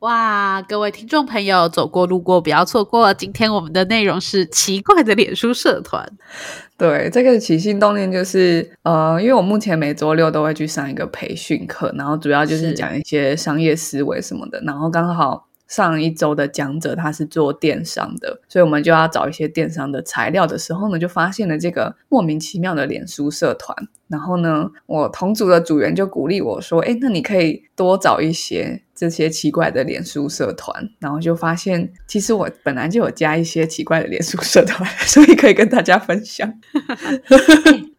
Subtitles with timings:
[0.00, 3.12] 哇，各位听众朋友，走过路过不要错过。
[3.12, 6.08] 今天我们的内容是奇怪的脸书社团。
[6.76, 23.76] 对，这个起心动念就是，呃，因为我目前每周六都会去上一个培训课，然后主要就是是讲一些商业思维什么的，然后刚好上一周的讲者他是做电商的，所以我们就要找一些电商的材料的时候呢，就发现了这个莫名其妙的脸书社团。
[24.08, 36.52] 然后呢，我同组的组员就鼓励我说：“哎，那你可以多找一些这些奇怪的脸书社团。”然后就发现，其实我本来就有加一些奇怪的脸书社团， 所以可以跟大家分享。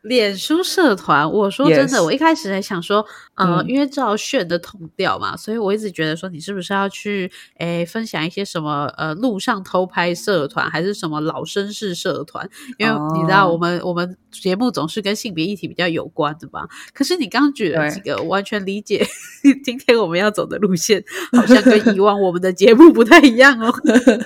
[0.03, 3.05] 脸书社团，我说真的 Yes 我一开始还想说，
[3.35, 12.49] 呃，嗯因为照炫的同调嘛，所以我一直觉得说，你是不是要去诶分享一些什么呃路上偷拍社团，还是什么老绅士社团？
[12.77, 16.67] 因为你知道，哦我们、我们节目总是跟性别议题比较有关的吧。
[16.93, 19.05] 可是你刚刚举了几个，我完全理解
[19.63, 21.03] 今天我们要走的路线，
[21.33, 23.73] 好像跟以往我们的节目不太一样哦。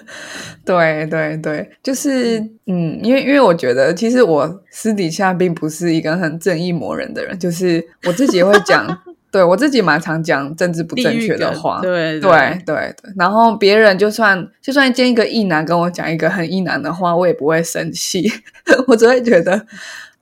[0.65, 8.87] 对对对，就是嗯，因为因为我觉得，其实我私底下并不是一个很正义魔人的人，就是我自己也会讲，
[9.29, 18.31] 对我自己蛮常讲政治不正确的话，对对对对，然后别人就算就算见一个异男跟我讲一个很异男的话，我也不会生气，
[18.87, 19.65] 我只会觉得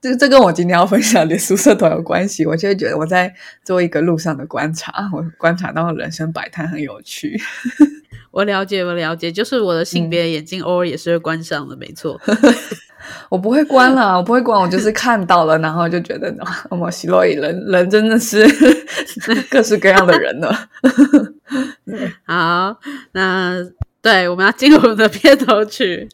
[0.02, 3.32] 这这跟我今天要分享的宿舍团有关系，我就会觉得我在
[3.64, 7.40] 做一个路上的观察，我观察到人生百态很有趣。
[8.32, 12.20] 我了解，我了解，就是我的嗯性别眼镜偶尔也是会关上的，没错。
[13.30, 18.48] 我不会关了，我不会关，我就是看到了，然后就觉得哇，我们希洛伊人人真的是
[19.52, 20.50] 各式各样的人呢。
[22.26, 22.76] 好，
[23.12, 23.56] 那
[24.02, 26.10] 对，我们要进入我们的片头曲。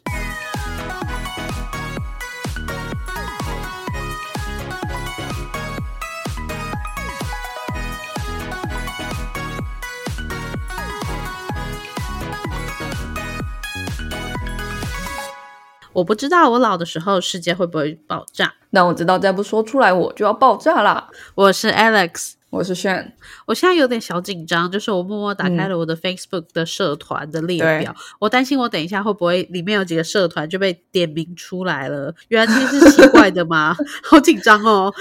[15.98, 18.54] 我不知道我老的时候世界会不会爆炸。
[18.70, 21.08] 那我知道再不说出来我就要爆炸了。
[21.34, 23.12] 我是 Alex，我是炫，
[23.46, 33.76] 我现在有点小紧张，就是我默默打开了我的 Facebook 的社团的列表，我担心我等一下会不会里面有几个社团就被点名出来了，原来这些是奇怪的吗？
[34.02, 34.92] 好紧张哦！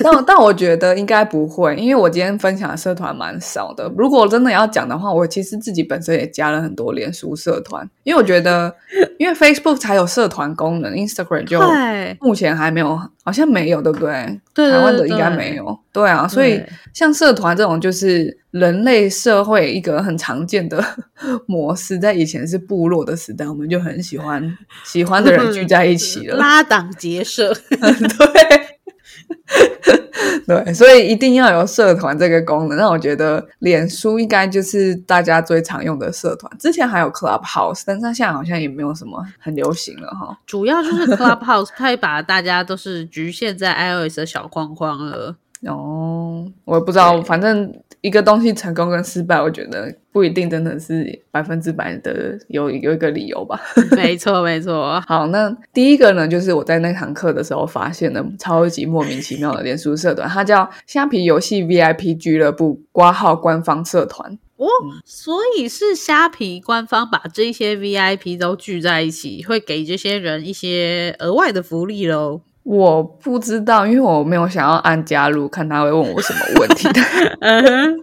[0.00, 3.92] 但但我觉得应该不会，因为我今天分享的社团蛮少的。
[3.96, 8.72] 如果真的要讲的话，我其实自己本身也加了很多脸书社团，因为我觉得，
[9.18, 14.40] 因为 Facebook 才有社团功能，Instagram 就 对目前还没有，好像没有，对不对？
[14.54, 15.78] 对台湾的对应该没有。
[15.92, 16.62] 对啊，所以
[16.92, 20.84] 像社团这种，就是人类社会一个很常见的
[21.46, 24.42] 模式，在以前是部落的时代，我们就很喜欢
[24.84, 26.36] 喜欢的人聚在一起了。
[26.40, 28.71] 拉党结社， 对。
[30.46, 32.76] 对，所以一定要有社团这个功能。
[32.76, 36.50] 那我觉得脸书应该就是大家最常用的社团。
[36.58, 40.36] 之前还有 Clubhouse，但是现在好像也没有什么很流行了哈。
[40.46, 45.36] 主要就是 Clubhouse，它把大家都是局限在 iOS 的小框框了。
[45.66, 53.60] 哦，我也不知道，反正一个东西成功跟失败，我觉得不一定真的是百分之百的有有一个理由吧。
[53.96, 55.00] 没错，没错。
[55.06, 64.36] 好，那第一个呢，就是我在那堂课的时候发现的超级莫名其妙的脸书社团，它叫虾皮游戏 VIP 俱乐部挂号官方社团。
[64.56, 64.66] 哦，
[65.04, 72.40] 所以是虾皮官方把这些 VIP 都聚在一起，会给这些人一些额外的福利喽。
[72.62, 76.88] 我不知道，因为我没有想要按加入，看他会问我什么问题。
[77.40, 77.98] 嗯哼，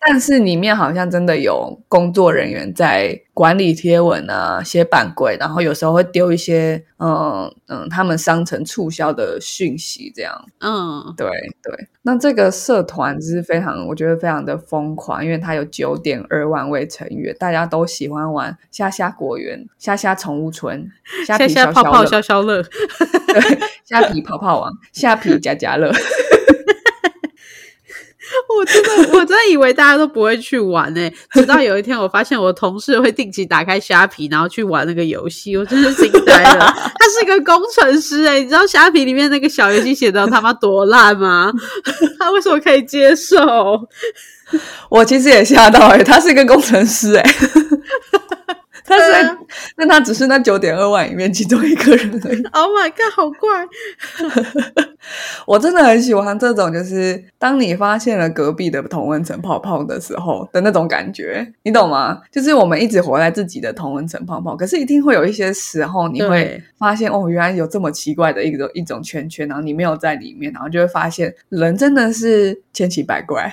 [0.00, 10.34] 但是里面好像真的有工作人员在管理贴文啊、写版规，然后有时候会丢一些嗯嗯他们商城促销的讯息，这样。
[10.60, 11.28] 嗯，对
[11.62, 20.90] 对，那这个社团就是非常，我觉得非常的疯狂，因为它有九点二万位成员，大家都喜欢玩虾虾果园、虾虾宠物村、
[21.26, 22.62] 虾虾皮泡泡乐消消乐。
[23.28, 25.90] 对，虾皮泡泡王、虾皮加加乐。
[28.54, 36.58] 我真的，我真的以为大家都不会去玩呢、直到有一天，我发现我同事会定期打开虾皮，然后去玩那个游戏，我真是惊呆了。
[36.58, 41.50] 他是个工程师哎、你知道虾皮里面那个小游戏写的他妈多烂吗？
[42.20, 43.36] 他为什么可以接受？
[44.90, 47.34] 我其实也吓到哎、他是一个工程师哎、
[48.84, 49.38] 他是在对啊，
[49.76, 52.42] 那他只是那九点二万里面其中一个人而已。
[52.52, 53.66] Oh my god，好怪！
[55.46, 62.20] 我真的很喜欢这种，就是当你发现了隔壁的同温层泡泡的时候的那种感觉，你懂吗？
[62.30, 73.52] 就是我们一直活在自己的同温层泡泡，可是一定会有一些时候，你会对发现哦，原来有这么奇怪的一种一种圈圈，然后你没有在里面，然后就会发现人真的是千奇百怪。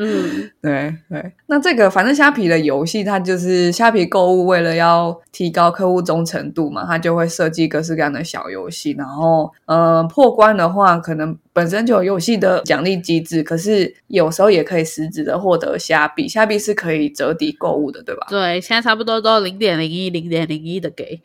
[0.00, 8.92] 嗯，对对，那这个反正虾皮的游戏，它就是虾皮购物，为了要提高客户忠诚度嘛，它就会设计各式各样的小游戏。
[8.92, 18.24] 然后，呃，破关的话，可能本身就有游戏的奖励机制，可是有时候也可以实质的获得虾币，虾币是可以折抵购物的，对吧？
[18.30, 21.20] 对，现在差不多都零点零一、零点零一的给。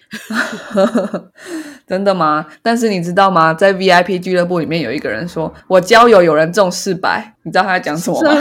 [1.87, 2.47] 真的吗？
[2.63, 3.53] 但是你知道吗？
[3.53, 8.35] 在 VIP 俱乐部里面有一个人说：“我交友有人中四百。”你知道他在讲什么吗？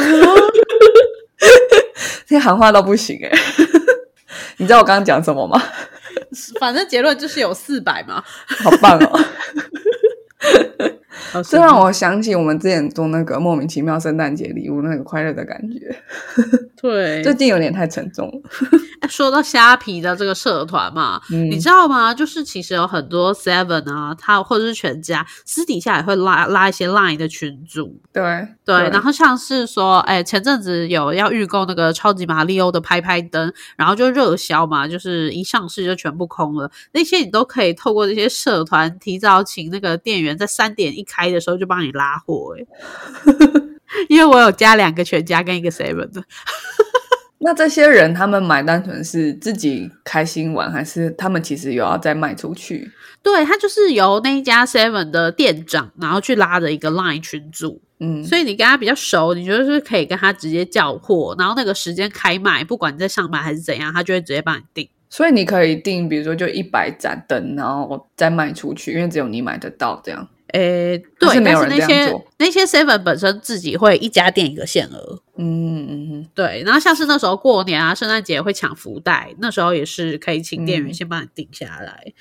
[2.26, 3.30] 这喊话都不行哎！
[4.56, 5.62] 你知道我刚刚讲什么吗？
[6.58, 8.24] 反正结论就是有四百嘛，
[8.64, 9.20] 好棒哦！
[11.44, 15.96] 这让我想起我们之前做那个莫名其妙圣诞节礼物那个快乐的感觉。
[16.82, 18.50] 对，最近有点太沉重了。
[19.08, 22.12] 说到虾皮的这个社团嘛，你知道吗？
[22.12, 28.00] 就是其实有很多 Seven 啊，他或者是全家私底下也会拉拉一些 Line 的群组。
[28.12, 36.70] 对对，然后像是说，哎，前阵子有要预购那个超级马里奥的拍拍灯，然后就热销嘛，就是一上市就全部空了。
[36.92, 42.56] 那些你都可以透过这些社团提早请那个店员在三点一开的时候就帮你拉货。
[42.58, 42.64] 哎，
[44.08, 46.22] 因为我有加两个全家跟一个 Seven 的。
[47.44, 52.88] 那这些人他们买单纯是自己开心玩，还是他们其实有要再卖出去？
[53.20, 64.88] 对他就是由那一家 Seven 的店长，然后去拉的一个 Line 群组，嗯，所以你跟他比较熟，你觉得是可以跟他直接叫货，然后那个时间开卖，不管你在上班还是怎样，他就会直接帮你订。
[65.10, 70.28] 所以你可以订，比如说就一百盏灯，然后再卖出去，因为只有你买得到这样。
[70.52, 76.62] 诶，对，但是那些那些 seven 本身自己会一家店一个限额，嗯嗯嗯，对。
[76.64, 82.12] 然后像是那时候过年啊、圣诞节会抢福袋，那时候也是可以请店员先帮你定下来。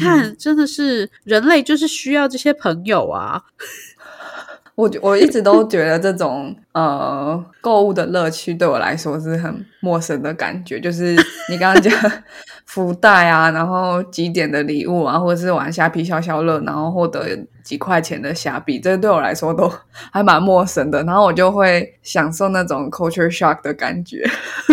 [0.00, 3.42] 看，真的是人类就是需要这些朋友啊。
[4.76, 11.14] 我我一直都觉得这种呃购物的乐趣对我来说是很陌生的感觉，就是
[11.48, 12.12] 你刚刚讲
[12.66, 19.72] 福袋啊，然后几点的礼物啊，或者是玩虾皮消消乐，然后获得几块钱的虾币，这对我来说都
[20.12, 21.02] 还蛮陌生的。
[21.02, 24.24] 然后我就会享受那种 culture shock 的感觉。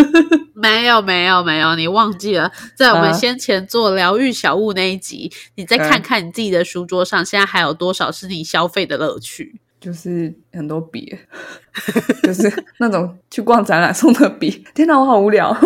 [0.53, 9.59] 没有没有没有，你忘记了，在我们先前做疗愈小物那一集，你再看看你自己的书桌上，现在还有多少是你消费的乐趣？
[9.79, 11.17] 就是很多笔，
[12.21, 14.63] 就是那种去逛展览送的笔。
[14.75, 15.57] 天哪，我好无聊，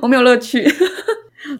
[0.00, 0.64] 我没有乐趣。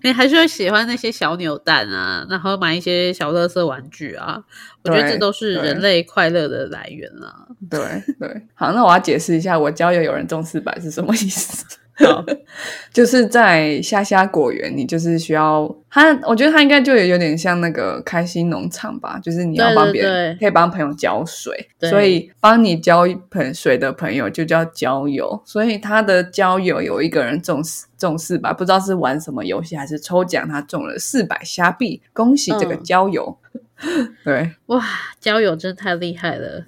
[0.03, 4.43] 你还是会喜欢那些小扭蛋啊，然后买一些小乐色玩具啊。
[4.83, 7.47] 我觉得这都是人类快乐的来源啊。
[7.71, 7.81] 对
[8.19, 11.79] 对，好，那我要解释一下，我交友有人中四百是什么意思。
[12.93, 25.41] 就是在虾虾果园，你就是需要他，我觉得他应该就有有点像那个开心农场吧，就是你要帮别人，可以帮朋友浇水，所以帮你浇一盆水的朋友就叫交友。
[25.45, 27.63] 所以他的交友有一个人中
[27.97, 33.39] 中四百，不知道是玩什么游戏还是抽奖，他中了四百虾币，恭喜这个交友。
[34.25, 34.83] 对，哇，
[35.21, 36.65] 交友真的太厉害了。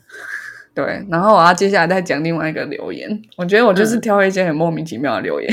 [0.77, 3.09] 对，然后我要接下来再讲另外一个留言。
[3.39, 5.51] 我觉得我就是挑一些很莫名其妙的留言。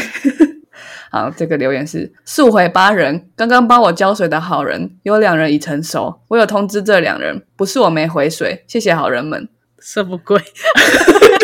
[1.10, 9.48] 好，这个留言是速回八人，刚刚帮我浇水的好人有两人已成熟，我有通知这两人，不是我没回水，谢谢好人们。
[9.80, 10.38] 什么鬼？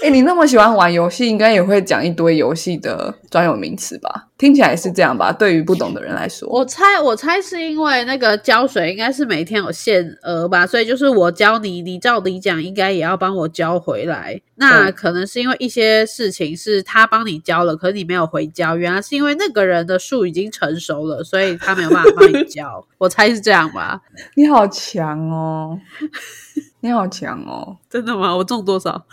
[0.02, 4.28] 哎，你那么喜欢玩游戏，应该也会讲一堆游戏的专有名词吧？
[4.38, 5.30] 听起来是这样吧？
[5.30, 14.40] 对于不懂的人来说，我猜，我猜是因为那个浇水应该是每天有限额吧，所以就是我教你，你照理讲应该也要帮我交回来。
[14.54, 22.82] 那可能是因为一些事情是他帮你交了，可是你没有回交，原来是因为那个人的树已经成熟了，所以他没有办法帮你交。
[22.96, 24.00] 我猜是这样吧？
[24.34, 25.78] 你好强哦！
[26.80, 27.76] 你好强哦！
[27.90, 28.34] 真的吗？
[28.34, 29.04] 我中多少？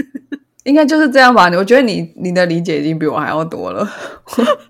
[0.64, 1.48] 应该就是这样吧？
[1.56, 3.88] 我觉得你你的理解已经比我还要多了。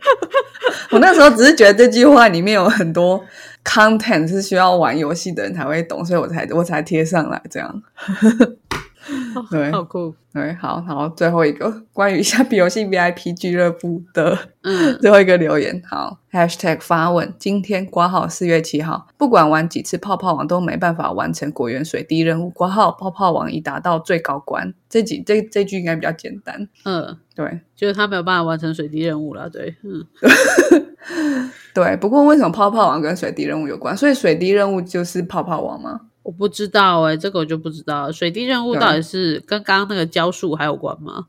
[0.91, 3.25] 我那时候只是觉得这句话里面有很多
[3.65, 7.83] content 是需要玩游戏的人才会懂，所以我才我才贴上来这样。
[9.51, 10.15] 对，好酷。
[10.33, 30.05] 对，好，好，最后一个关于下 皮游戏 VIP 俱乐部的，嗯， 最后一个留言，好，#hashtag 发问，今天挂号四月七号，不管玩几次泡泡网都没办法完成果园水滴任务，挂号泡泡网已达到最高关，这几这这句应该比较简单，嗯，对，就是他没有办法完成水滴任务了，对，嗯，
[31.73, 33.97] 对，不过为什么泡泡网跟水滴任务有关？
[33.97, 36.01] 所以水滴任务就是泡泡网吗？
[36.27, 38.11] 我不知道哎，这个我就不知道。
[38.11, 41.25] 水滴任务到底是跟刚刚那个浇树还有关吗？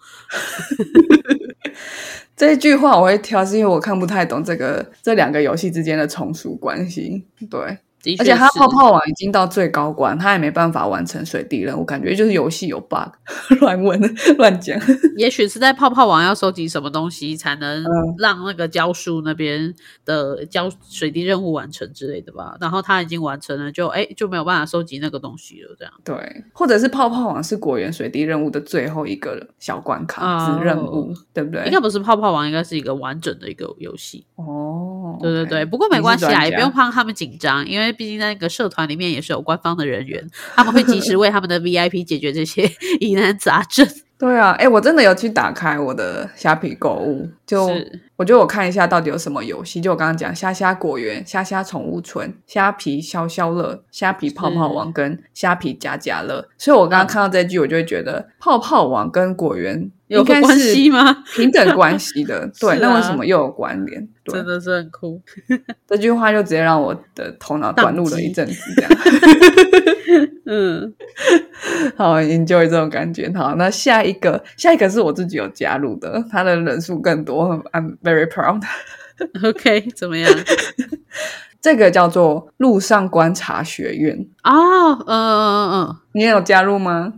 [2.36, 7.24] 这一句话我会挑，是因为我看不太懂这个这两个游戏之间的从属关系。
[7.48, 13.12] 对，的确而且他泡泡网已经到最高关，他也没办法完成水滴任务，感觉就是游戏有 bug，
[13.60, 14.00] 乱问
[14.38, 14.80] 乱讲。
[15.18, 19.74] 也许是在泡泡网要收集什么东西，才能嗯让那个教书那边
[20.06, 22.56] 的教水滴任务完成之类的吧。
[22.62, 25.94] 然后他已经完成了，就哎就没有办法收集那个东西了，这样。
[26.06, 31.66] 对，或者是泡泡网是果园水滴任务的最后一个小关卡、哦子任务，对不对？
[31.66, 34.26] 应该不是泡泡网，应该是一个完整的一个游戏。
[34.36, 43.88] 哦，对对对，不过没关系啊，也不用怕他们紧张，因为毕竟在那个社团里面也是有官方的人员，他们会及时为他们的 VIP 解决这些 疑难杂症。
[44.20, 47.70] 对啊，哎，我真的有去打开我的虾皮购物，就
[48.16, 61.24] 我觉得我看一下到底有什么游戏，就我刚刚讲虾虾果园、虾虾宠物村、虾皮消消乐、虾皮泡泡王跟虾皮家家乐，所以我刚刚看到这句，我就会觉得泡泡王跟果园有关系吗？
[61.36, 64.08] 平等关系的， 对，啊那为什么又有关联？
[64.26, 65.22] 对真，的是很酷。
[65.88, 68.92] 这句话就直接让我的头脑短路了一阵子，这样。
[70.46, 70.94] 嗯，
[71.98, 73.32] 好，enjoy 这种感觉。
[73.36, 78.62] 好，那下一个，下一个是我自己有加入的，他的人数更多，I'm very proud。
[79.44, 80.32] OK，怎么样？
[81.60, 87.14] 这个叫做路上观察学院，哦，嗯嗯嗯嗯，你也有加入吗？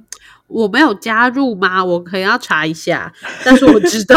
[0.47, 1.83] 我没有加入吗？
[1.85, 3.13] 我可能要查一下，
[3.45, 4.15] 但是我知道。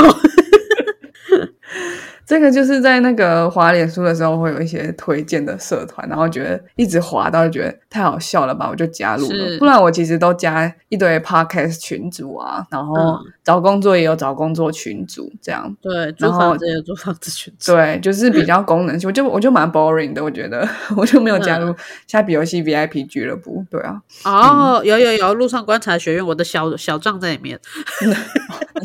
[2.33, 9.59] 这个就是在那个滑脸书的时候会有一些推荐的社团，然后觉得一直滑到就觉得太好笑了吧，我就加入了。
[9.59, 15.77] 不然我其实都加一堆 podcast 群组啊，然后嗯找工作也有找工作群组这样。
[15.83, 17.75] 对，租然后房子也有租房子群组。
[17.75, 21.75] 对，就是比较功能性，我就我就蛮 boring 的，我觉得 我就没有加入
[22.07, 23.63] 下比游戏 VIP 俱乐部。
[23.71, 27.61] 对啊，哦，有有有，路上观察学院，我的小小账在里面。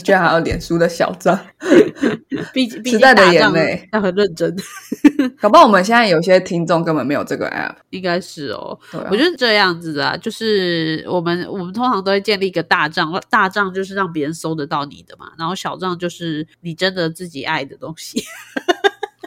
[0.04, 1.38] 居然还有脸书的小账，
[2.54, 4.56] 毕竟毕时代的竟打仗眼泪要很认真，
[5.40, 7.76] 搞不好我们现在有些听众根本没有这个 app。
[7.90, 8.78] 应该是哦。
[8.92, 18.24] 对啊我觉得这样子啊，就是我们我们通常都会建立一个大账，大账就是让别人搜得到你的嘛，然后小账就是你真的自己爱的东西。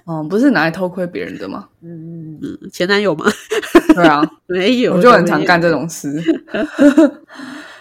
[0.07, 1.69] 哦，不是拿来偷窥别人的吗？
[1.83, 2.41] 嗯，
[2.73, 3.27] 前男友吗？
[3.95, 6.21] 对啊，没有，我就很常干这种事。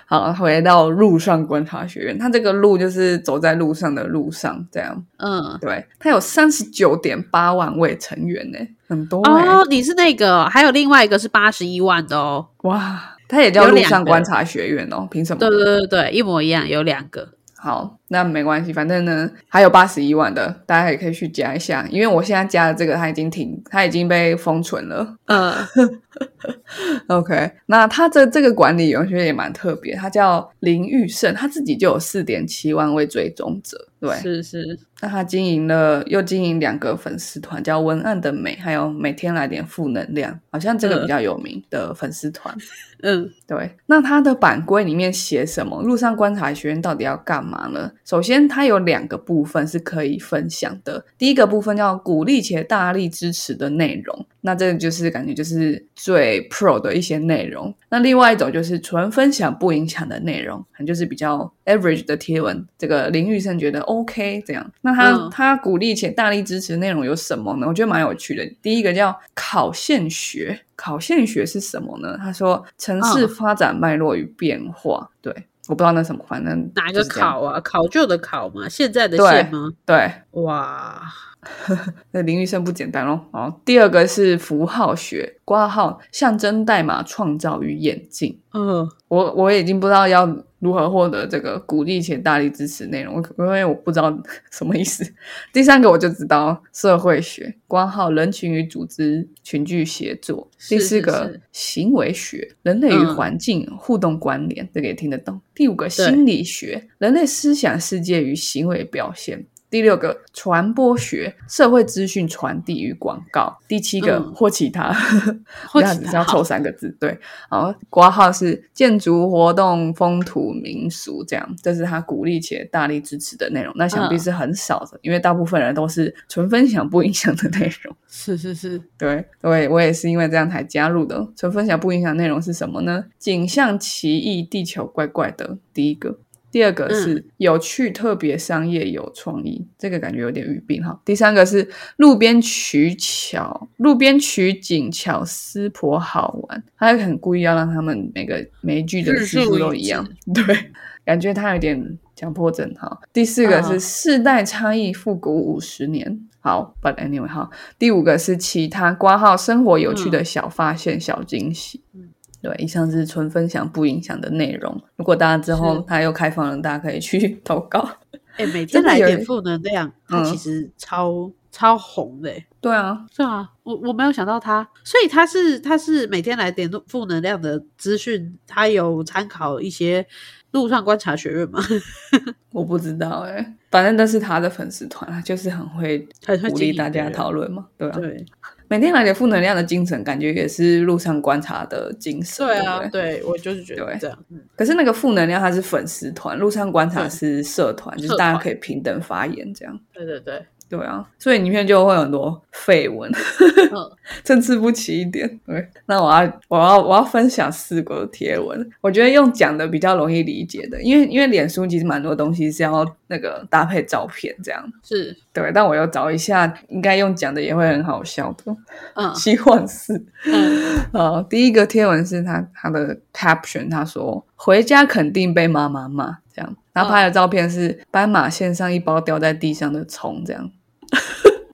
[0.10, 5.06] 好，回到路上观察学院，它这个路就是走在路上的路上，这样。
[5.18, 5.56] 嗯。
[5.62, 12.48] 对，它有三十九点八万位成员呢，很多哎、哦，你是那个，还有另外一个是八十一万的哦。
[12.63, 15.39] 哇，它也叫路上观察学院哦，凭什么？
[15.39, 17.30] 对对对对，一模一样，有两个。
[17.62, 25.16] 好，那没关系，反正呢还有八十一万的，大家也可以去加一下，因为我现在加的这个它已经停，它已经被封存了。
[25.25, 25.54] 呃，
[27.08, 34.15] OK，那他这这个管理员其实也蛮特别，他叫林玉胜，他自己就有四点七万位追踪者，对。
[34.17, 42.55] 是是，那他经营了又经营两个粉丝团，叫文案的美，还有每天来点负能量，好像这个比较有名的粉丝团。
[43.01, 45.81] 嗯对，那他的版规里面写什么？
[45.81, 47.89] 路上观察学院到底要干嘛呢？
[48.03, 51.05] 首先，他有两个部分是可以分享的。
[51.17, 57.74] 第一个部分叫鼓励且大力支持的内容，那这个就是感觉就是最 pro 的一些内容。
[57.89, 62.65] 那另外一种就是纯分享不影响的内容，可能就是比较 average 的贴文。
[62.77, 64.71] 这个林玉生觉得 OK 这样。
[64.81, 67.67] 那他、嗯他鼓励且大力支持的内容有什么呢？
[67.67, 68.45] 我觉得蛮有趣的。
[68.62, 70.59] 第一个叫考现学。
[70.75, 72.17] 考现学是什么呢？
[72.17, 75.09] 他说城市嗯发展脉络与变化。
[75.19, 75.33] 对，
[75.67, 77.03] 我不知道那什么，反正哪个？
[77.03, 77.59] 考啊？
[77.59, 78.69] 考究的考吗？
[78.69, 79.69] 现在的现吗？
[79.86, 80.09] 对，
[80.41, 81.01] 哇，
[82.12, 83.22] 那林玉生不简单哦。
[83.31, 88.39] 好，第二个是符号学，挂号象征代码创造与演进。
[88.53, 90.25] 嗯我我已经不知道要
[90.58, 94.12] 如何获得这个鼓励且大力支持内容，因为我不知道
[94.51, 95.05] 什么意思。
[95.53, 100.50] 第三个我就知道社会学，挂号人群与组织群聚协作。
[100.58, 105.39] 是第四个是行为学，人类与嗯环境互动关联，这个也听得懂。
[105.55, 109.46] 第五个心理学，人类思想世界与行为表现。
[109.70, 113.58] 第六个传播学，社会资讯传递与广告。
[113.68, 114.92] 第七个、嗯或其他，
[115.70, 117.10] 或这样其他好子是要凑三个字，对。
[117.52, 123.74] 然后挂号是建筑活动、风土民俗，这样，这是他鼓励且大力支持的内容。
[123.76, 127.96] 那想必嗯是很少的，因为大部分人都是纯分享不影响的内容。
[128.08, 131.28] 是是是，对，对我也是因为这样才加入的。
[131.36, 133.06] 纯分享不影响内容是什么呢？
[133.20, 135.58] 景象奇异，地球怪怪的。
[135.74, 136.18] 第一个，
[136.51, 141.00] 第二个是有趣、特别、商业、有创意，这个感觉有点语病哈。
[141.06, 150.72] 第三个是路边取巧，路边取景巧思颇好玩，他很故意要让他们每个每一句的字字数都一样，对，
[151.06, 153.00] 感觉他有点强迫症哈。
[153.13, 156.20] 第四个是嗯世代差异，复古五十年。
[156.41, 161.82] 好，But anyway，哈，第五个是其他挂号生活有趣的小发现、小惊喜。
[161.94, 162.09] 嗯
[162.41, 164.81] 对，以上是纯分享不影响的内容。
[164.96, 167.89] 如果大家之后是它又开放了，大家可以去 投稿。
[168.38, 172.46] 哎、每 天来点负能量，它嗯其实超、超红的、欸。
[172.62, 180.05] 对啊，是啊，我我没有想到他，所以他是他是每天来点负能量的资讯，他有参考一些
[180.51, 181.60] 路上观察学院吗？
[182.51, 187.98] 我不知道哎、反正那是他的粉丝团啊，就是很会很鼓励大家讨论嘛，对啊。
[187.98, 188.25] 对
[188.70, 192.46] 每天来点负能量的精神，感觉也是路上观察的精神。
[192.46, 193.24] 对啊，对对。
[193.24, 199.80] 我就是觉得对这样，嗯，可是那个负能量它是粉丝团，路上观察是社团，就是大家可以平等发言这样。
[199.92, 203.92] 对对对，对啊，所以里面就会很多绯闻，嗯，
[204.24, 205.40] 参差不齐一点。
[205.46, 214.64] 对，那我要我要我要分享四个贴文，我觉得用讲的比较容易理解的，因为因为脸书其实蛮多东西是要那个搭配照片这样。
[214.84, 218.56] 是，对，但我要找一下，应该用讲的也会很好笑的，
[218.94, 219.94] 嗯 希望是。
[220.26, 226.56] 嗯， 呃，第一个贴文是他他的 caption，他说回家肯定被妈妈骂，这样。
[226.74, 230.50] 然后拍的照片是斑马线上一包掉在地上的葱，这样。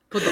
[0.10, 0.28] 不懂，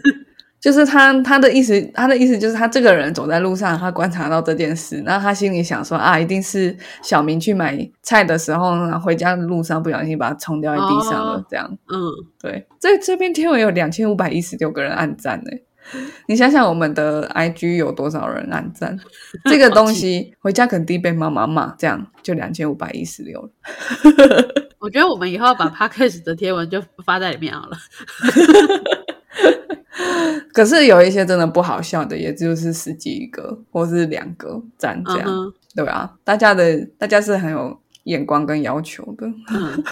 [0.60, 11.70] 就是他他的意思，他的意思就是他这个人走在路上，他观察到这件事，然后他心里想说啊，一定是小明去买菜的时候，然后回家的路上不小心把它冲掉在地上了，哦这样。
[11.88, 11.98] 嗯，
[12.40, 15.50] 对，这这篇贴文有两千五百一十六个人按赞呢。
[16.26, 18.98] 你想想我们的 IG 有多少人按赞？
[19.44, 23.50] 这个东西回家肯定被妈妈骂，这样就两千五百一十六了。
[24.78, 27.76] 我觉得我们以后要把 podcast 的贴文就发在里面好了。
[30.52, 39.26] 可是有一些真的不好笑的，也就是十几个或是两个站这样，对啊，大家的大家是很有眼光跟要求的。
[39.52, 39.84] 嗯，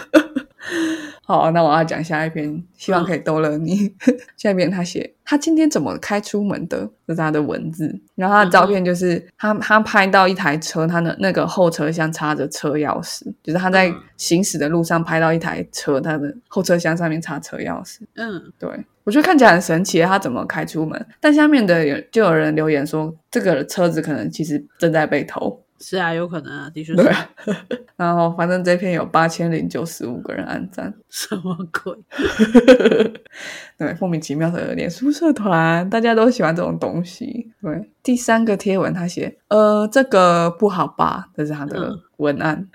[1.25, 3.95] 好，那我要讲下一篇，希望可以逗乐你。
[4.37, 8.00] 下一篇他写他今天怎么开出门的，这是他的文字。
[8.14, 18.00] 然后他的照片就是他他拍到一台车，他的那个后车厢插着车钥匙，就是他在嗯行驶的路上拍到一台车，他的后车厢上面插车钥匙。
[18.16, 18.69] 嗯，对
[19.04, 21.07] 我觉得看起来很神奇，他怎么开出门？
[21.20, 25.62] 但下面的有就有人留言说，这个车子可能其实正在被偷。
[25.85, 27.03] 是啊，有可能啊，的确是。
[27.09, 27.29] 啊，
[27.97, 30.95] 然后反正这篇有八千零九十五个人按赞。
[31.11, 31.92] 什么鬼？
[33.77, 37.53] 对，莫名其妙的脸书社团，大家都喜欢这种东西。
[37.61, 41.29] 对，第三个贴文他写，呃，这个不好吧？
[41.37, 42.68] 这是他的嗯文案。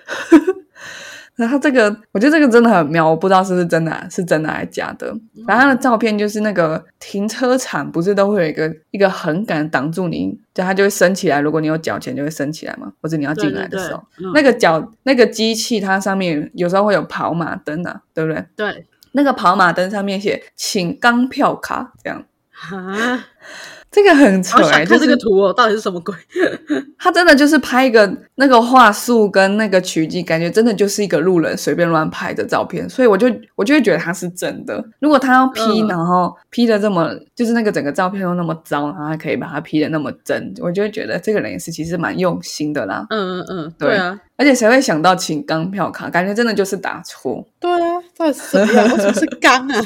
[1.38, 5.08] 然后这个，我觉得这个真的很妙，我不知道是不是真的，是真的还是假的。
[5.48, 11.40] 然后他的照片就是那个停车场，不是都会有一个一个横杆挡住你，就它就会升起来。
[11.40, 18.44] 如果你有缴钱，就会升起来嘛，或者你要进来的时候，对对对嗯那个脚那个机器它上面有时候会有跑马灯啊，对不对？
[18.56, 22.24] 对那个跑马灯上面写“请钢票卡”这样，
[22.72, 23.26] 啊，
[23.90, 26.14] 这个很扯哎、好想看就这个图哦，到底是什么鬼？
[27.00, 34.84] 他真的就是拍一个那个画素跟那个取景，感觉真的就是一个路人随便乱拍的照片，所以我就我就会觉得他是真的。
[35.00, 43.06] 如果他要 P，、嗯然后 P 的这么就是那个整个照片都那么糟，然后还可以把它 P 的那么真，我就会觉得这个人也是其实蛮用心的啦。
[43.10, 46.10] 嗯嗯嗯，对对啊，而且谁会想到请钢票卡？
[46.10, 47.46] 感觉真的就是打错。
[47.60, 48.84] 对啊，到底是什么样？
[48.92, 49.82] 为什么是钢啊？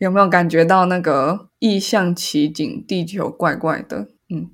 [0.00, 4.08] 有没有感觉到那个意象奇景，地球怪怪的？
[4.30, 4.48] 嗯，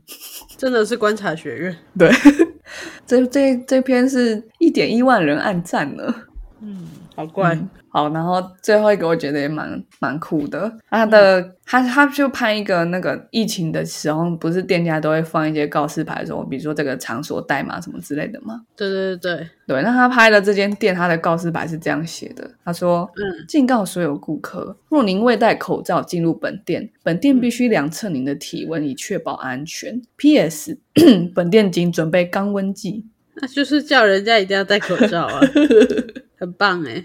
[0.57, 1.77] 真的是观察学院。
[1.97, 2.11] 对，
[3.07, 6.15] 这这这篇是一点一万人按赞呢。
[6.61, 7.55] 嗯，好怪。
[7.55, 18.61] 嗯好，然后最后一个我觉得也蛮蛮酷的，他的、他他就拍一个那个疫情的时候，不是店家都会放一些告示牌说，比如说这个场所代码什么之类的吗？
[18.77, 30.03] 对对对对，对，那他拍的这间店，他的告示牌是这样写的，他说：“嗯，警告所有顾客，若您未戴口罩进入本店，本店必须量测您的体温，以确保安全。
[30.17, 30.77] P.S.
[31.35, 33.07] 本店仅准备肛温计。”
[33.41, 35.41] 那 就是叫人家一定要戴口罩啊，
[36.39, 37.03] 很棒哎。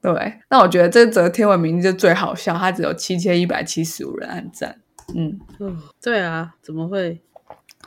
[0.00, 4.76] 对，那我觉得这则天文名字就最好笑，它只有七千一百七十五人按赞。
[5.14, 7.20] 嗯，哦，对啊，怎么会？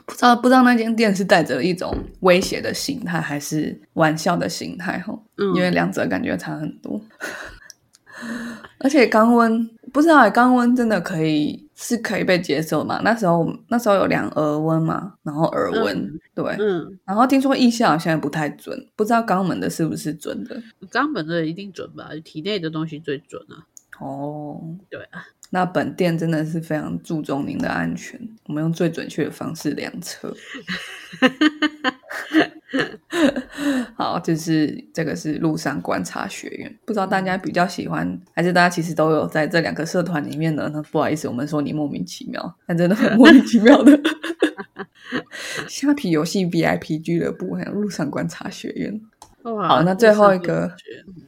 [0.06, 5.18] 不知道不知道那间店是带着一种威胁的形态，还是玩笑的形态哈？
[5.38, 7.00] 嗯因为两者感觉差很多。
[8.80, 13.00] 而且刚温不知道欸肛温真的可以是可以被接受吗？
[13.04, 22.10] 那时候那时候有量额温嘛，然后耳温、嗯对，嗯，然后听说腋下好像也不太准，不知道肛门的是不是准的肛门的一定准吧？
[22.24, 23.62] 体内的东西最准啊。
[24.00, 24.60] 哦。
[24.90, 30.34] 对啊，那本店真的是非常注重您的安全，我们用最准确的方式量测。
[33.96, 40.70] 好，就是这个是路上观察学院，不知道大家比较喜欢，还是大家其实都有在这两个社团里面呢？
[40.72, 43.98] 那不好意思，我们说你莫名其妙，但真的很莫名其妙的。
[45.68, 49.00] 虾皮游戏 VIP 俱乐部还有路上观察学院。
[49.44, 50.72] 好，那最后一个，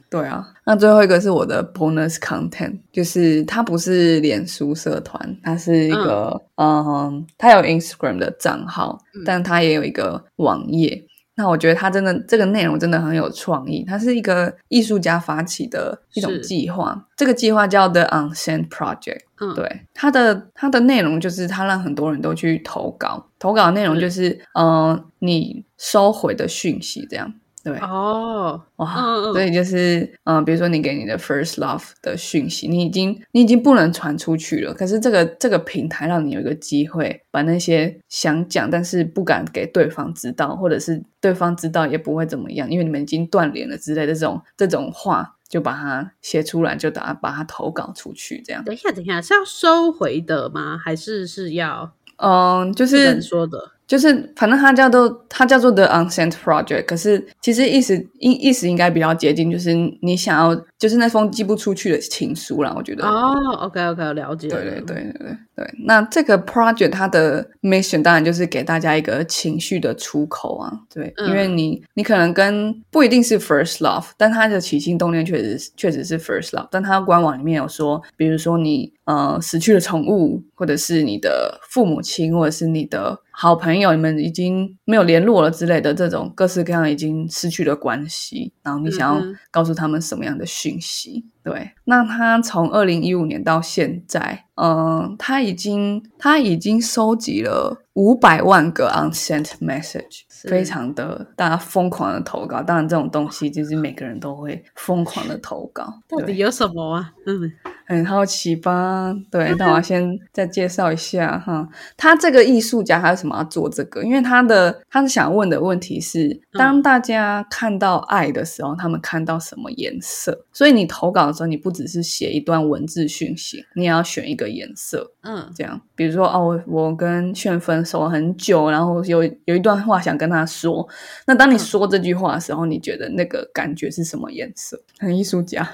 [0.09, 11.06] 对啊，那最后一个是我的 bonus content，就是它不是脸书社团，它是一个，嗯，它有 Instagram 的账号，但它也有一个网页。
[11.37, 19.21] 那我觉得他真的这个内容真的很有创意，它是一个艺术家发起的一种计划，这个计划叫 The Unsent Project。
[19.39, 27.31] 嗯，对，它的它的内容就是它让很多人都去投稿，投稿内容就是，嗯，你收回的讯息这样。
[27.67, 28.95] 对哦，哇，
[29.33, 34.73] 所以就是嗯，比如说你给你的 first love 的讯息，你已经你已经不能传出去了。
[34.73, 48.41] 可是这个这个平台让你有一个机会，把那些想讲但是不敢给对方知道，或者是对方知道也不会怎么样，因为你们已经断联了之类的这种这种话，就把它写出来，就打把它投稿出去。
[48.45, 50.79] 这样，等一下，等一下，是要收回的吗？
[50.81, 53.71] 还是是要嗯，就是说的。
[53.87, 62.73] 就是，反正它叫做它叫做 The Unsent Project，可是其实意思意意思应该比较接近，就是你想要，就是那封寄不出去的情书啦。
[62.75, 64.49] 我觉得哦，OK OK，了解。
[64.49, 65.73] 对对对对对对。
[65.85, 70.71] 那这个 project 它的 mission 当然就是给大家一个情绪的出口啊。
[70.93, 83.19] 对，因为你你可能跟不一定是 first love，但它的起心动念确实确实是 first love，但它官网里面有说，比如说你呃死去的宠物，或者是你的父母亲，或者是你的。
[83.39, 91.23] 好朋友，你们已经没有联络了之类的这种各式各样已经失去了关系，然后你想要告诉他们什么样的讯息？
[91.43, 102.63] 对，那他从二零一五年到现在，嗯，他已经他已经收集了五百万个 unsent message，非常的大家疯狂的投稿。
[102.63, 105.93] 当然，这种东西就是每个人都会疯狂的投稿。
[106.07, 107.13] 到底有什么啊？
[107.27, 107.53] 嗯，
[107.87, 109.13] 很好奇吧？
[109.29, 114.03] 对，那我 先再介绍一下哈，他这个艺术家他为什么要做这个？
[114.03, 120.45] 因为他的他是想问的问题是，当大家看到爱的时候，他们看到什么颜色？
[120.51, 121.27] 所以你投稿。
[121.27, 130.87] 的时候你不只是写一段文字讯息，你也要选一个颜色，嗯，这样，比如说哦，我我跟炫分手很久，然后有有一段话想跟他说，
[131.25, 134.81] 那当你说这句话的时候，你觉得那个感觉是什么颜色？
[134.99, 135.69] 很艺术家。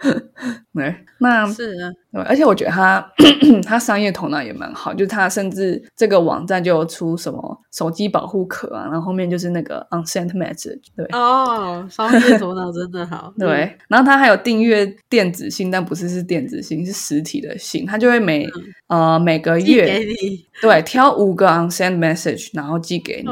[0.74, 3.04] 对，那是啊，对，而且我觉得他
[3.64, 18.48] 他商业头脑也蛮好，就他甚至这个网站就出什么手机保护壳啊，然后后面就是那个 unsent message，对，哦，商业头脑真的好， 对，然后他还有订阅电子信，但不是是电子信，是实体的信，他就会每
[18.88, 20.00] 呃每个月
[20.60, 23.30] 对挑五个 unsend message，然后寄给你，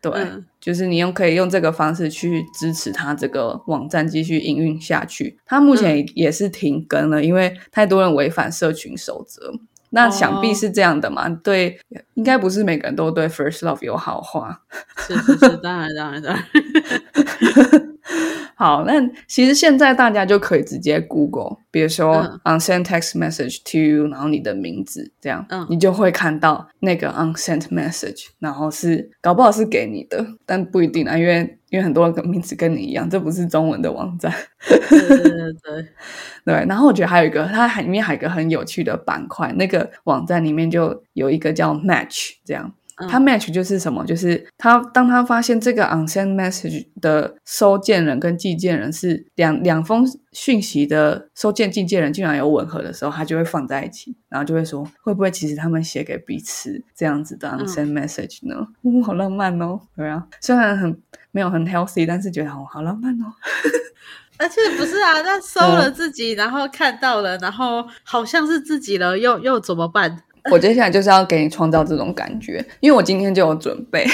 [0.00, 0.12] 对。
[0.60, 5.38] 就是你用可以用这个方式去支持他这个网站继续营运下去。
[5.44, 9.52] 他目前也是停更了，因为太多人违反社群守则。
[9.90, 11.28] 那想必是这样的嘛？
[11.28, 11.78] 对，
[12.14, 14.62] 应该不是每个人都对 First Love 有好话。
[15.06, 16.44] 是是是，当然当然当然。
[18.56, 18.92] 好，那
[19.26, 34.32] 其实现在大家就可以直接 Google，比如说 unsent text message to，you，然后你的名字这样，你就会看到那个 unsent message，然后是搞不好是给你的，但不一定啊，因为因为很多个名字跟你一样，这不是中文的网站。
[34.68, 35.86] 对对对对，
[36.46, 36.54] 对。
[36.68, 42.72] 然后我觉得还有一个，它里面还有一个很有趣的板块，那个网站里面就有一个叫 match 这样。
[43.08, 44.04] 他 match 就是什么？
[44.06, 58.66] 就是他当他发现这个 unsend message 的收件人跟寄件人是两两封讯息的收件寄件人竟然有吻合的时候，他就会放在一起，然后就会说会不会其实他们写给彼此这样子的 unsend message 呢？
[58.82, 60.96] 嗯，好浪漫哦，对啊，虽然很
[61.32, 63.26] 没有很 healthy，但是觉得哦好浪漫哦。
[64.36, 70.24] 而且不是啊，那收了自己，然后看到了，然后好像是自己了，又又怎么办？
[70.50, 74.06] 我接下来就是要给你创造这种感觉，因为我今天就有准备。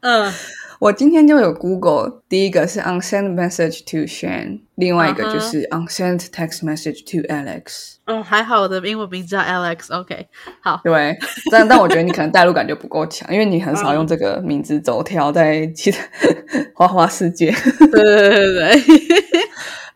[0.00, 0.32] 嗯，
[0.78, 7.96] 我今天就有 Google，第一个是 unsent message to Shane，另外一个就是 unsent text message to Alex。
[8.06, 10.26] 哦，还好我的英文名字叫 Alex，OK，
[10.60, 10.80] 好。
[10.82, 11.18] 对，
[11.50, 15.98] 但但我觉得你可能代入感就不够强，因为你很少用这个名字走跳在其他
[16.74, 17.54] 花花世界。
[17.78, 18.82] 对对对对。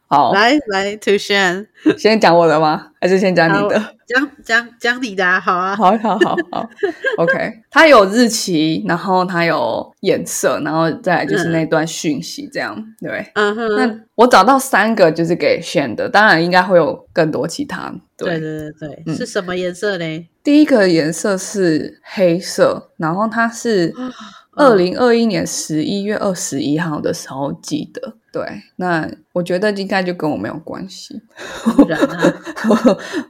[0.07, 2.88] 好，来来，To Shane，先讲我的吗？
[3.01, 3.95] 还是先讲你的？
[4.07, 6.69] 讲讲讲你的，好啊，好好好好
[7.17, 7.53] ，OK。
[7.71, 13.27] 它有日期，然后它有颜色，然后再来就是那段讯息，这样对。
[13.35, 13.77] 嗯哼。
[13.77, 17.93] 那我找到三个就是给选的，当然应该会有更多其他。
[18.17, 20.29] 对对对对，是什么颜色呢？
[20.45, 23.93] 第一个颜色是黑色，然后它是
[24.57, 28.17] 二零二一年十一月二十一号的时候记得。
[28.33, 28.45] 对，
[28.77, 31.23] 那我觉得应该就跟我没有关系。
[31.87, 32.35] 然呢？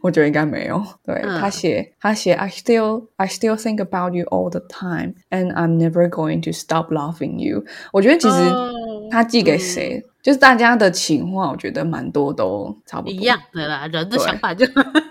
[0.00, 0.82] 我觉得应该没有。
[1.04, 6.90] 对、嗯他写，他写，I still I still think about you all the time, and I'm never going to stop
[6.90, 7.64] loving you。
[7.92, 8.72] 我觉得其实哦
[9.10, 14.64] 他寄给谁，就是大家的情话，我觉得蛮多都差不多一样的啦，人的想法就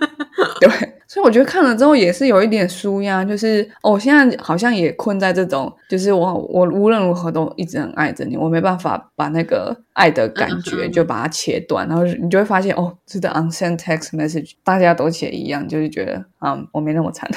[0.59, 17.29] 对，所以我觉得看了之后也是有一点舒压，就是哦，我现在好像也困在这种，就是我我无论如何都一直很爱着你，我没办法把那个爱的感觉就把它切断，然后你就会发现哦，这个 unsent text message 大家都写一样，就是觉得啊、我没那么惨。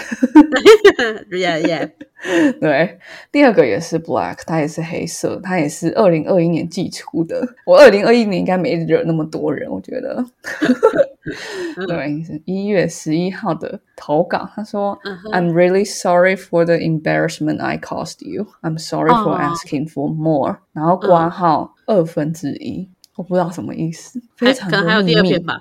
[1.31, 1.89] yeah yeah，
[2.59, 2.99] 对，
[3.31, 7.41] 第二个也是 black，它也是黑色，它也是二零二一年寄出的。
[7.65, 10.25] 我二零二一年应该没惹那么多人，我觉得。
[11.87, 14.99] 对，是一月十一号的投稿，他说、
[15.33, 18.49] I'm really sorry for the embarrassment I caused you.
[18.63, 20.59] I'm sorry for 哦 asking for more。
[20.73, 22.89] 然后挂号二分之一。
[23.17, 25.43] 我不知道什么意思，非常可能还有的密第二篇。
[25.45, 25.61] 吧。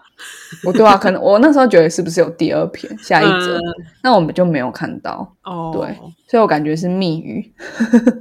[0.64, 3.62] 我对啊，可能我那时候觉得是不是有第二篇下一则，嗯
[4.04, 5.34] 那我们就没有看到。
[5.44, 5.96] 哦，对，
[6.28, 7.54] 所以我感觉是密语。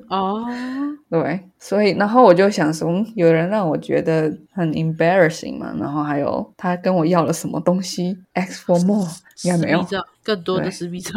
[0.09, 0.45] 哦，
[1.11, 9.09] 对，所以然后我就想说，嗯有人让我觉得很 embarrassing 嘛，然后还有他跟我要了什么东西，ask for more，
[9.43, 9.85] 应该没有
[10.23, 11.13] 更多的私密照。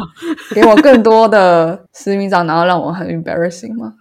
[0.54, 3.94] 给我更多的私密照，然后让我很 embarrassing 吗？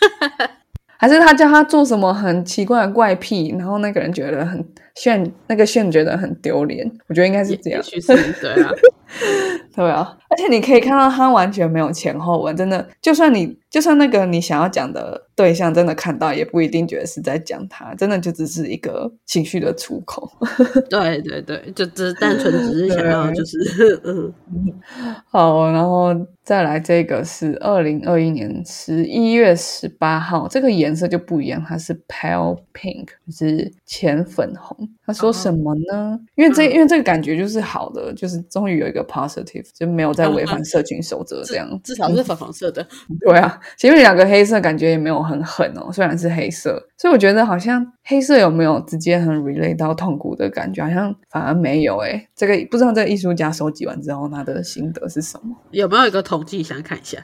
[0.98, 4.62] 还是他叫他做什么很奇怪的怪癖，然后那个人觉得很
[4.96, 6.90] 炫，那个炫觉得很丢脸。
[7.08, 7.82] 我觉得应该是这样也。
[7.82, 8.70] 许是对啊，
[9.74, 20.28] 对啊，而且你可以看到他完全没有前后文，真的，就算你就算那个你想要讲的对象真的看到，也不一定觉得是在讲他，真的就只是一个情绪的出口。
[20.90, 23.56] 对对对，就只是单纯只是想要就是
[24.02, 24.34] 嗯
[25.30, 26.08] 好，然后
[26.42, 34.88] 再来这个是二零二一年十一月十八号，这个颜色就不一样，它是 pale pink，就是浅粉红。
[35.06, 36.18] 他说什么呢？
[36.34, 41.80] 因为这因为这个感觉就是好的，就是终于有一个 positive，就没有在违反社群守则这样。
[41.84, 42.84] 至少是粉红色的。
[43.20, 52.26] 对啊，前面两个黑色感觉也没有很狠哦，虽然是黑色，所以我觉得好像黑色有没有直接很 relate 到痛苦的感觉，好像反而没有诶。
[52.34, 55.54] 这个不知道这个艺术家收集完之后他的心得是什么？
[55.72, 57.18] 有没有一个统计想看一下？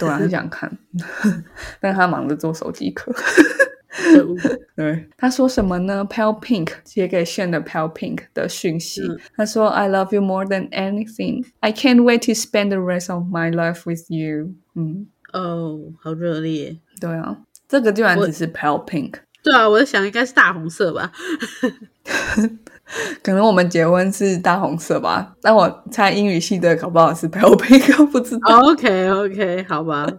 [0.00, 0.70] 对啊，很想看，
[1.80, 3.12] 但他忙着做手机壳。
[4.76, 11.44] 对，他说什么呢？Pale Pink 写给炫的 Pale Pink 的讯息，嗯他说：“I love you more than anything.
[11.58, 16.78] I can't wait to spend the rest of my life with you。”嗯，哦，好热烈。
[17.00, 17.38] 对啊，
[17.70, 19.14] 这个居然只是 Pale Pink。
[19.44, 21.12] 对啊，我在想应该是大红色吧。
[23.22, 28.58] 可能我们结婚是大红色吧，但我猜英语系的搞不好是 pale pink，不知道。
[28.62, 30.06] OK OK，好吧。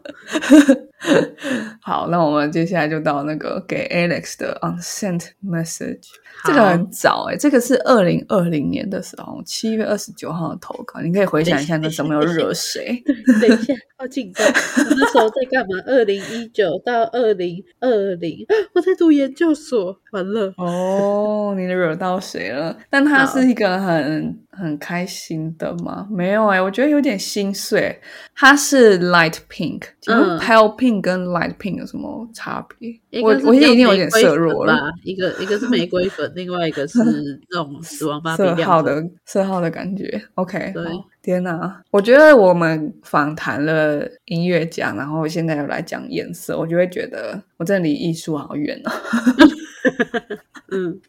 [1.82, 6.06] 好，那我们接下来就到那个给 Alex 的 unsent message，
[6.44, 13.02] 好这个很早哎、这个是二零二零年的时候，七月二十九号的投稿，你可以回想一下那时候有没有惹谁？
[13.42, 14.46] 等一下，好紧张。
[14.48, 15.82] 我那时候在干嘛？
[15.88, 19.98] 二零一九到二零二零， 我在读研究所。
[20.12, 22.78] 完了，哦，你惹到谁了？
[22.90, 26.08] 但他是一个很很开心的吗？
[26.12, 28.00] 没有哎、我觉得有点心碎。
[28.36, 33.22] 他是 light pink，请问嗯 pale pink 跟 light pink 有什么差别？
[33.22, 34.92] 我我现在已经有点色弱了。
[35.04, 37.00] 一个一个是玫瑰粉，另外一个是
[37.52, 40.84] 那种死亡芭比色号的色号的感觉，OK，对
[41.22, 41.82] 天哪！
[41.92, 48.92] 我觉得我们访谈了音乐家，然后现在又来讲颜色，我就会觉得我真的离艺术好远哦。
[50.71, 51.01] 嗯，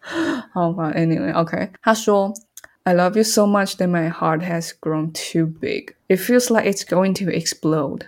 [0.51, 2.33] 好吧，Anyway，OK，、他说。
[2.83, 5.93] I love you so much that my heart has grown too big.
[6.07, 8.03] It feels like it's going to explode.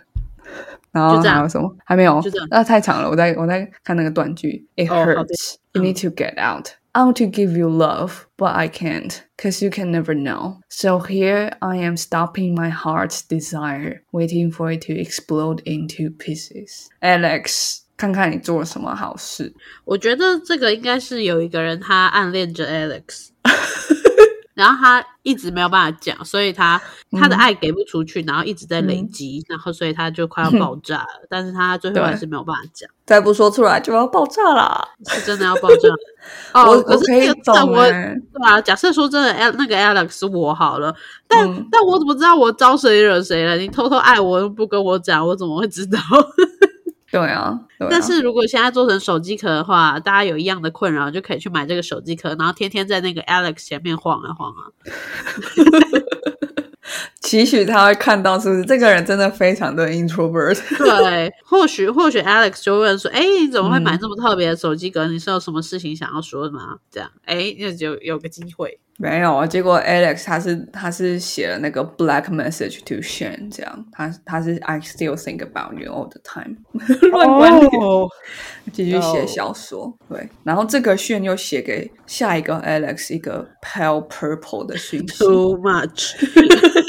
[0.94, 1.76] 然后就这样还有什么？
[1.84, 3.10] 还没有就这样，那太长了。
[3.10, 4.66] 我在我在看那个短句。
[4.78, 5.56] It 哦好的 hurts.
[5.74, 6.70] You need to get out.
[6.94, 10.62] I want to give you love, but I can't, cause you can never know.
[10.70, 16.88] So here I am stopping my heart's desire, waiting for it to explode into pieces.
[17.02, 19.53] Alex， 看看你做了什么好事。
[19.85, 23.29] 我觉得这个应该是有一个人他暗恋着 Alex，
[24.55, 26.81] 然后他一直没有办法讲，所以他
[27.13, 34.89] 他的爱给不出去，然后一直在累积，然后所以他就快要爆炸了，但是他最后还是没有办法讲，再不说出来就要爆炸啦！
[35.09, 35.89] 是真的要爆炸。
[36.53, 40.95] 哦， 可是可以懂那个但我哎、对啊，假设说真的，Al 那个 Alex 是我好了，
[41.27, 43.57] 但、嗯但我怎么知道我招谁惹谁了？
[43.57, 45.99] 你偷偷爱我又不跟我讲，我怎么会知道？
[47.15, 54.67] 对啊，但是如果现在做成手机壳的话，大家有一样的困扰，就可以去买这个手机壳，然后天天在那个 Alex 前面晃啊晃啊。
[57.25, 60.57] 期许他会看到，是不是这个人真的非常的 introvert？
[60.77, 65.07] 对，或许或许 Alex 就问说：“哎，你怎么会买这么特别的手机壳？
[65.09, 68.79] 你是有什么事情想要说的吗？”这样，哎，那就有个机会。
[68.97, 76.59] 没有啊，结果 Alex 他是他是写了那个 black message to Shane，这样，他他是 I still think about you all the time，
[77.11, 77.71] 乱关联，
[78.73, 86.13] 继续写小说，对，然后这个 Shane 又写给下一个 Alex 一个 pale purple 的讯息，too much。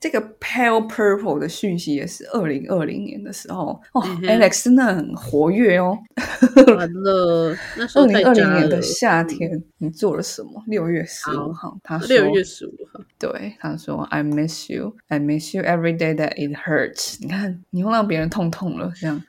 [0.00, 5.98] 这个 pale purple 的讯息也是二零二零年的时候哦，Alex 真的很活跃哦。
[6.74, 10.64] 完了，那二零二零年的夏天你做了什么？
[10.66, 17.18] 六月十五号，他说六月十五号，对，他说 I miss you, I miss you every day that it hurts。
[17.20, 19.22] 你看，你又让别人痛痛了，这样。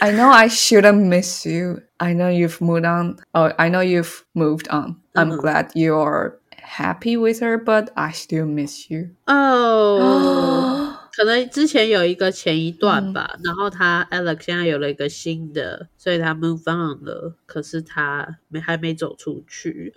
[0.00, 1.80] I know I shouldn't miss you.
[1.96, 3.16] I know you've moved on.
[3.32, 4.96] Oh, I know you've moved on.
[5.14, 6.34] I'm glad you're.
[6.76, 9.10] Happy with her, but I still miss you.
[9.26, 19.92] 哦， 可能之前有一个前一段吧，然后他 Alex 现在有了一个新的，所以他 move on 了，可是他没还没走出去。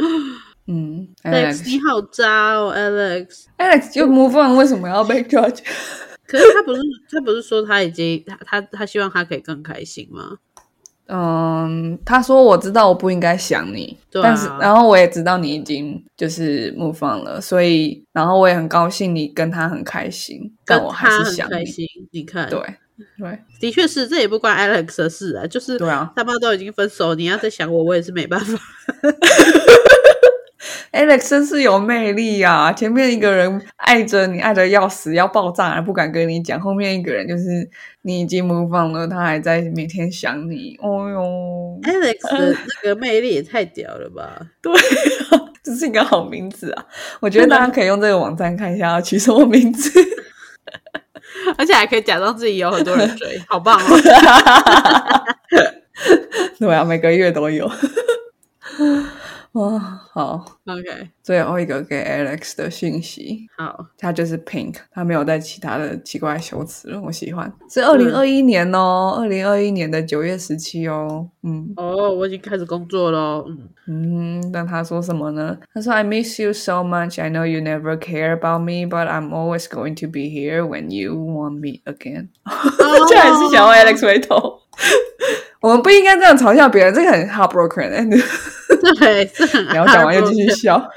[0.68, 3.46] 嗯， Alex 你好渣哦，Alex。
[3.58, 5.60] Alex 就 move on，为什么要被 judge？
[6.28, 10.38] 可是他不是他不是说他已经他他他希望他可以更开心吗？
[11.08, 21.63] 嗯，他说我知道我不应该想你，但是然后我也知道你已经就是 move on 了，所以然后我也很高兴你跟他很开心，但我还是想你。
[22.12, 22.60] 你看，对
[23.20, 28.60] 对，的确是，这也不关 Alex 的事啊，就是对啊，他妈都已经分手，你要再想我，我也是没办法。
[30.95, 32.71] Alex 真是有魅力啊！
[32.71, 37.69] 前面一个人爱着你，爱的要死要爆炸，不敢跟你讲；后面一个人就是
[38.03, 40.77] 你已经模仿了，他还在每天想你。
[40.81, 44.39] 哦哟，Alex 的那个魅力也太屌了吧！
[44.63, 44.71] 对，
[45.62, 46.86] 这是一个好名字啊！
[47.19, 49.91] 我觉得大家可以用这个网站看一下要取什么名字，
[51.60, 53.99] 而且还可以假装自己有很多人追， 好棒哦！
[56.58, 57.69] 对啊，每个月都有。
[59.56, 75.58] 哇，好，OK，最后一个给 Alex 的讯息，好，他就是 Pink，他没有带其他的奇怪修辞了，我喜欢，是二零二一年哦，二零二一年的九月十七哦，嗯，哦，我已经开始工作了，嗯嗯，那他说什么呢？
[75.74, 79.68] 他说 I miss you so much, I know you never care about me, but I'm always
[79.70, 82.28] going to be here when you want me again。
[83.08, 84.60] 这还是想要 Alex 回头。
[85.62, 88.10] 我们不应该这样嘲笑别人，这个很 heartbroken。
[89.00, 89.65] 对，这很。
[89.65, 90.89] 然后讲完又继续笑。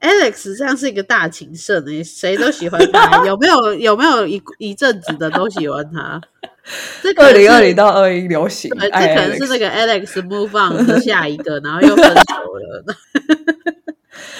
[0.00, 3.26] Alex 这样是一个大情圣诶，谁都喜欢他。
[3.26, 6.20] 有没有 有没有一一阵子的都喜欢他？
[7.02, 12.84] 这二零二零到二一流行，这可能是那个 Alex move on 的下一个，然后又分手了。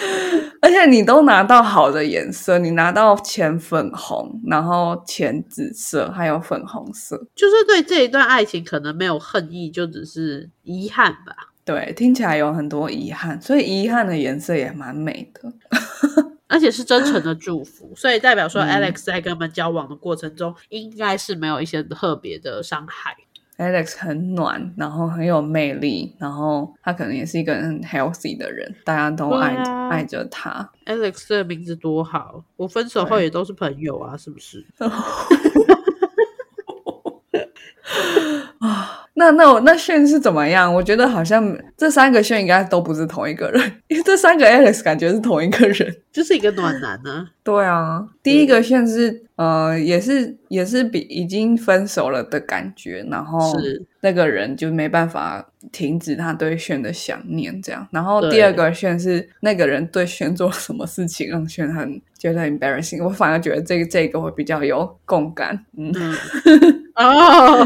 [0.60, 11.52] 而且你都拿到好的颜色，你拿到浅粉红，然后浅紫色，还有粉红色，就是对这一段爱情可能没有恨意，就只是遗憾吧。
[11.64, 15.52] 对，听起来有很多遗憾，所以遗憾的颜色也蛮美的，
[16.46, 23.16] 而且是真诚的祝福，所以代表说 Alex 在跟他们交往的过程中，应该是没有一些特别的伤害。
[23.58, 29.54] Alex 很暖，然后很有魅力，然后他可能也是一个很 healthy 的人，大家都爱
[29.90, 30.68] 爱着他。
[30.84, 34.64] Alex 这个名字多好，我分手后也都是朋友啊，是不是？
[38.60, 39.05] 啊。
[39.18, 40.72] 那那我那炫是怎么样？
[40.72, 47.26] 我觉得好像这三个炫应该都不是同一个人，因为这三个 Alex 感觉是同一个人， 就是一个暖男呢。
[47.42, 53.54] 对啊，第一个炫是呃，也是也是比已经分手了的感觉，然后
[54.02, 57.88] 那个人就没办法停止他对炫的想念，这样。
[57.90, 65.92] 然后第二个炫是那个人对炫做了什么事情让炫很觉得 embarrassing，我反而觉得这个这个会比较有共感，嗯。
[66.96, 67.62] 哦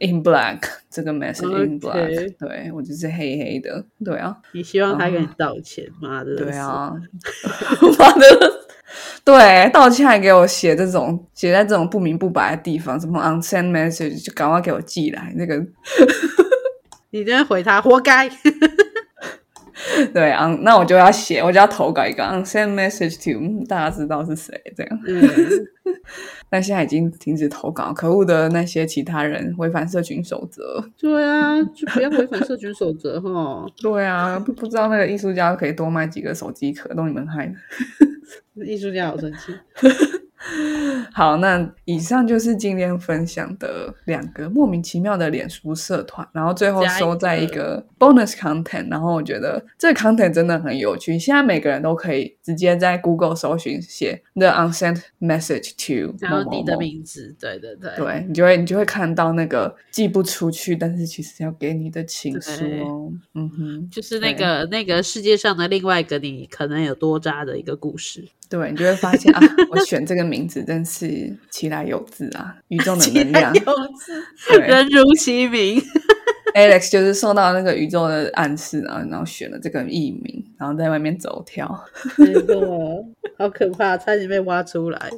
[0.00, 4.34] ，In black，这个 message in black，对我就是黑黑的，对啊。
[4.52, 6.34] 你希望他给你道歉，妈的。
[6.36, 6.90] 对啊，
[7.98, 8.52] 妈的，
[9.22, 15.62] 对，道歉还给我写这种写在这种不明不白的地方，什么 unsend message 就赶快给我寄来那个。
[17.10, 18.26] 你这样回他，活该。
[20.14, 25.00] 对啊，那我就要写，我就要投稿一个 unsend message to，大家知道是谁这样。
[26.48, 30.84] 但现在已经停止投稿，可恶的那些其他人违反社群守则。
[30.96, 33.66] 对啊，就不要违反社群守则哈。
[33.82, 38.64] 对啊，不不知道那个艺术家可以多卖几个手机壳，都你们害的。
[38.64, 39.52] 艺术家好生气。
[41.12, 48.90] 好，那以上就是今天分享的两个莫名其妙的脸书社团，然后最后收在一个 bonus content。
[48.90, 68.24] 然后我觉得这个 content 真的很有趣，现在每个人都可以直接在 Google 搜寻写 the unsent message to，然后你的名字，对对对，对你就会你就会看到那个寄不出去，但是其实要给你的情书哦，嗯哼，就是那个那个世界上的另外一个你可能有多渣的一个故事。
[68.54, 73.52] 对你就会发现啊，我选这个名字真是其来有自啊，宇宙的能量，
[74.60, 75.82] 人如其名。
[76.54, 81.68] Alex 就是受到那个宇宙的暗示啊，然后选了这个艺名，然后在外面走跳。
[82.16, 83.04] 没错，
[83.36, 85.10] 好可怕，差点被挖出来。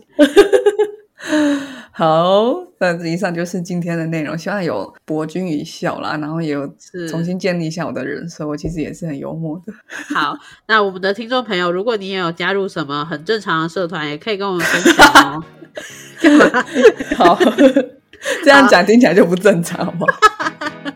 [1.99, 6.71] 好，那以上就是今天的内容，希望有博君一笑啦，然后也有
[7.09, 8.47] 重新建立一下我的人设。
[8.47, 9.73] 我其实也是很幽默的。
[10.15, 10.37] 好，
[10.69, 15.43] 那我们的听众朋友，如果你也有加入什么很正常的社团，也可以跟我们分享哦。
[16.21, 16.65] 干嘛
[17.17, 17.39] 好，
[18.45, 20.07] 这样讲听起来就不正常吗？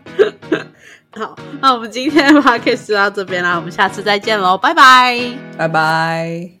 [1.17, 5.19] 好，那我们今天的 podcast 就到这边啦，我们下次再见喽，拜拜，
[5.57, 6.60] 拜拜。